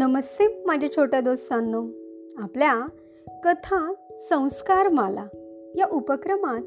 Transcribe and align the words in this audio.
नमस्ते 0.00 0.64
माझ्या 0.66 0.92
छोट्या 0.92 1.20
दोस्तांनो. 1.20 1.84
आपल्या 2.36 2.86
कथा 3.44 3.92
संस्कार 4.20 4.88
माला 4.88 5.24
या 5.74 5.86
उपक्रमात 5.92 6.60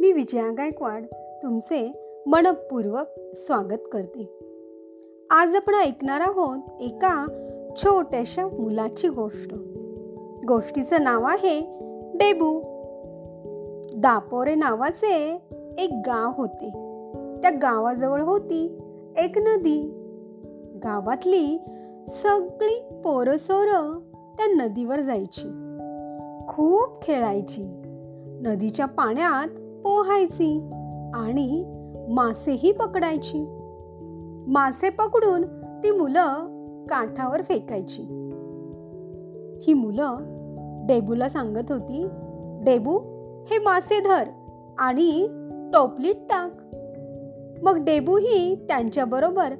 मी 0.00 0.12
विजया 0.12 0.50
गायकवाड 0.58 1.04
तुमचे 1.42 1.92
मनपूर्वक 2.26 3.36
स्वागत 3.36 3.88
करते. 3.92 4.38
आज 5.30 5.54
आपण 5.56 5.74
ऐकणार 5.74 6.20
आहोत 6.20 6.58
एका 6.80 7.26
छोट्याशा 7.76 8.46
मुलाची 8.46 9.08
गोष्ट. 9.08 9.54
गोष्टीचं 10.48 11.02
नाव 11.02 11.24
आहे 11.24 11.60
डेबू. 12.14 12.60
दापोरे 13.96 14.54
नावाचे 14.54 15.38
एक 15.78 15.90
गाव 16.06 16.32
होते. 16.36 16.70
त्या 17.42 17.50
गावाजवळ 17.50 18.22
होती 18.22 18.78
एक 19.18 19.38
नदी. 19.38 20.06
गावातली 20.84 21.58
सगळी 22.10 23.00
पोरसोर 23.04 23.98
त्या 24.38 24.46
नदीवर 24.46 25.00
जायची. 25.00 25.48
खूप 26.48 27.02
खेळायची. 27.02 27.82
नदीच्या 28.42 28.86
पाण्यात 28.86 29.48
पोहायची 29.84 30.70
आणि 31.14 31.64
मासेही 32.08 32.72
पकडायची. 32.72 33.44
मासे 34.46 34.90
पकडून 34.90 35.42
ती 35.82 35.90
मुलं 35.90 36.24
काठावर 36.84 37.42
फेकायची. 37.42 38.02
ही 39.62 39.74
मुलं 39.74 40.16
डेबूला 40.86 41.28
सांगत 41.28 41.72
होती 41.72 42.08
डेबू 42.64 42.98
हे 43.50 43.58
मासे 43.58 44.00
धर 44.00 44.24
आणि 44.78 45.26
टोपलीत 45.72 46.14
टाक. 46.14 46.76
मग 47.64 47.76
डेबूही 47.76 48.54
त्यांच्याबरोबर 48.54 49.54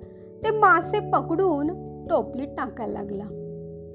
ते 0.45 0.59
मासे 0.59 1.11
पकडून 1.11 1.90
टोपलीत 2.11 2.49
टाकायला 2.49 2.93
लागला. 2.93 3.25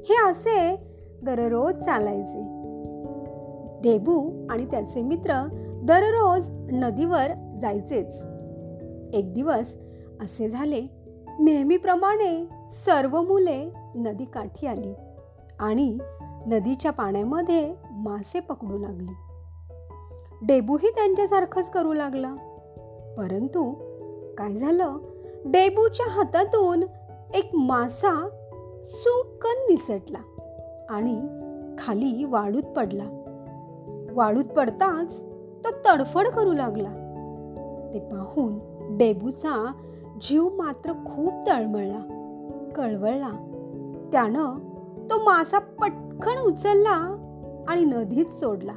हे 0.10 0.32
असे 0.32 0.76
दररोज 1.24 1.74
चालायचे. 1.74 2.40
डेबू 3.82 4.48
आणि 4.50 4.66
त्याचे 4.66 5.02
मित्र 5.02 5.48
दररोज 5.84 6.50
नदीवर 6.52 7.58
जायचेच. 7.62 8.26
एक 9.14 9.34
दिवस 9.34 9.76
असे 10.22 10.50
झाले 10.50 10.82
नेहमीप्रमाणे 11.40 12.50
सर्व 12.70 13.22
मुले 13.22 13.74
नदी 13.96 14.26
काठी 14.26 14.68
आली 14.68 14.94
आणि 15.60 15.98
नदीच्या 16.48 16.92
पाण्यामध्ये 16.92 17.74
मासे 17.92 18.40
पकडू 18.40 18.78
लागली. 18.78 19.12
डेबूही 20.42 20.90
त्यांच्यासारखंच 20.90 21.70
करू 21.70 21.94
लागला. 21.94 22.36
परंतु 23.18 23.74
काय 24.36 24.52
झालं? 24.52 24.98
डेबूच्या 25.46 26.12
हातातून 26.12 26.84
एक 27.34 27.50
मासा 27.54 28.30
सुकन 28.84 29.66
निसटला 29.70 30.18
आणि 30.90 31.22
खाली 31.78 32.24
वाळूत 32.24 32.64
पडला. 32.64 33.04
वाळूत 34.12 34.44
पडताच 34.44 35.26
तो 35.64 35.70
तडफड 35.70 36.28
करू 36.28 36.54
लागला. 36.54 36.90
ते 37.94 38.00
पाहून 38.00 38.60
डेबूचा 38.98 39.72
जीव 40.22 40.50
मात्र 40.50 40.94
खूप 40.94 41.34
तळमळला 41.48 42.00
कळवळला. 42.76 43.32
त्यानं 44.12 44.60
तो 45.10 45.24
मासा 45.24 45.60
पटकन 45.60 46.42
उचलला 46.42 47.22
आणि 47.68 47.86
नदीत 47.86 48.26
सोडला 48.26 48.74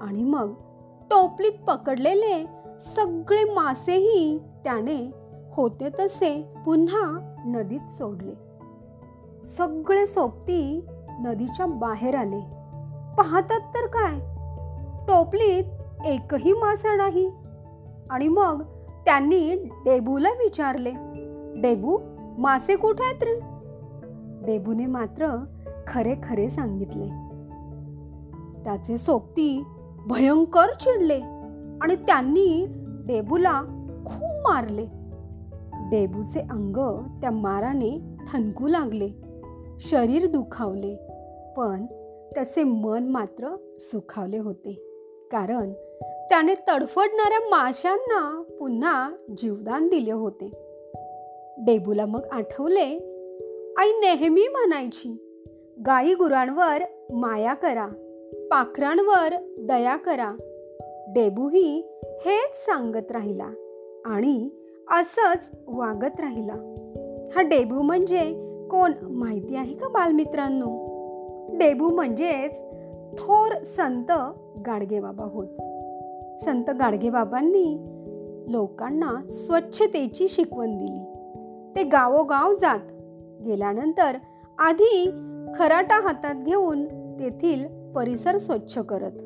आणि 0.00 0.22
मग 0.22 0.52
टोपलीत 1.10 1.64
पकडलेले 1.68 2.46
सगळे 2.80 3.44
मासेही 3.44 4.38
त्याने 4.64 5.23
होते 5.56 5.88
तसे 5.88 6.54
पुन्हा 6.66 7.34
नदीत 7.46 7.88
सोडले. 7.88 8.34
सगळे 9.42 10.06
सोबती 10.06 10.86
नदीच्या 11.24 11.66
बाहेर 11.66 12.14
आले. 12.14 12.40
पाहतात 13.18 13.60
तर 13.60 13.86
काय? 13.86 14.18
टोपलीत 15.08 15.64
एकही 16.06 16.52
मासा 16.52 16.96
नाही. 16.96 17.30
आणि 18.10 18.28
मग 18.28 18.62
त्यांनी 19.06 19.54
डेबूला 19.84 20.28
विचारले 20.28 20.92
डेबू 21.60 21.98
मासे 22.38 22.76
कुठे 22.76 23.04
आहेत 23.04 23.22
रे? 23.22 23.40
डेबूने 24.46 24.86
मात्र 24.86 25.44
खरे 25.86 26.14
खरे 26.22 26.50
सांगितले. 26.50 27.08
त्याचे 28.62 28.98
सोबती 28.98 29.64
भयंकर 30.06 30.72
चिडले 30.80 31.20
आणि 31.82 31.96
त्यांनी 31.96 32.66
डेबूला 33.06 33.60
खूप 34.06 34.52
मारले. 34.52 35.03
डेबूचे 35.94 36.40
अंग 36.40 36.76
त्या 37.20 37.30
माराने 37.30 38.00
ठणकू 38.28 38.68
लागले. 38.68 39.08
शरीर 39.80 40.26
दुखावले 40.26 40.96
पण 41.56 41.86
त्याचे 42.34 42.62
मन 42.62 43.08
मात्र 43.08 43.56
सुखावले 43.78 44.38
होते. 44.38 44.72
कारण 45.32 45.72
त्याने 46.28 46.54
तडफडणाऱ्या 46.54 47.40
माशांना 47.40 48.42
पुन्हा 48.58 49.10
जीवदान 49.38 49.88
दिले 49.88 50.12
होते. 50.12 50.46
डेबूला 51.58 52.06
मग 52.06 52.24
आठवले 52.32 52.98
आई 53.78 53.90
नेहमी 53.90 54.48
म्हणायची 54.50 55.40
गाई 55.86 56.14
गुरांवर 56.14 56.82
माया 57.12 57.54
करा 57.54 57.86
पाखरांवर 58.50 59.34
दया 59.58 59.96
करा. 59.96 60.32
डेबूही 61.08 61.98
हेच 62.04 62.66
सांगत 62.66 63.12
राहिला 63.12 63.48
आणि 64.04 64.48
असंच 64.90 65.50
वागत 65.66 66.20
राहिला. 66.20 66.52
हा 67.36 67.42
डेबू 67.42 67.82
म्हणजे 67.82 68.32
कोण 68.70 68.92
माहिती 69.02 69.56
आहे 69.56 69.74
का 69.74 69.88
बालमित्रांनो? 69.88 70.84
डेबू 71.58 71.88
म्हणजेच 71.88 72.60
थोर 73.18 73.58
संत 73.58 74.12
गाडगेबाबा 74.66 75.24
होत. 75.24 75.48
संत 76.40 76.70
गाडगेबाबांनी 76.70 77.78
लोकांना 78.48 79.28
स्वच्छतेची 79.30 80.28
शिकवण 80.28 80.78
दिली. 80.78 81.04
ते 81.76 81.82
गावोगाव 81.82 82.54
जात 82.54 82.80
गेल्यानंतर 83.46 84.16
आधी 84.58 85.10
खराटा 85.58 86.08
हातात 86.08 86.34
घेऊन 86.34 86.84
तेथील 87.18 87.92
परिसर 87.92 88.38
स्वच्छ 88.38 88.78
करत 88.78 89.22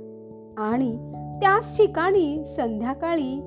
आणि 0.58 1.12
त्याच 1.41 1.78
ठिकाणी 1.78 2.44
संध्याकाळी 2.44 3.41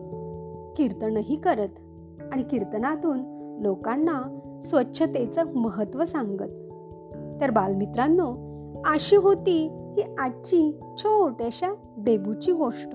कीर्तनही 0.77 1.35
करत. 1.35 1.90
आणि 2.31 2.43
कीर्तनातून 2.43 3.19
लोकांना 3.61 4.39
स्वच्छतेचं 4.63 5.43
महत्त्व 5.55 6.05
सांगत. 6.05 6.71
तर 7.41 7.49
बालमित्रांनो 7.49 8.51
अशी 8.85 9.15
होती 9.15 9.67
ही 9.97 10.03
आजची 10.17 10.79
छोट्याशा 10.97 11.75
डेबूची 11.97 12.51
गोष्ट. 12.51 12.89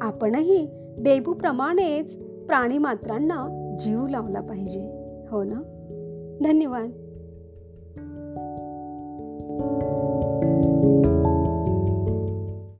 आपणही 0.00 0.68
डेबूप्रमाणेच 0.98 2.18
प्राणीमात्रांना 2.22 3.46
जीव 3.80 4.06
लावला 4.06 4.40
पाहिजे 4.40 4.80
हो 5.30 5.42
ना? 5.42 5.60
धन्यवाद. 6.44 6.90